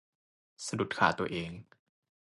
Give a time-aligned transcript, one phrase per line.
[0.65, 1.51] สะดุดขาตัวเอง